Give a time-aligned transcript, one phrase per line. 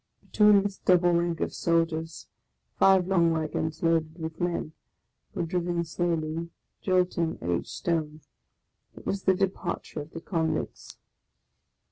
[0.23, 2.27] Between this double rank of soldiers,
[2.79, 4.73] five long wagons, loaded with men,
[5.35, 6.49] were driven slowly
[6.81, 8.21] jolting at each stone;
[8.95, 10.97] it was the departure of the con victs.